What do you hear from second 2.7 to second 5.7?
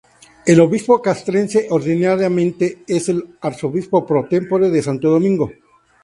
es el arzobispo pro-tempore de Santo Domingo.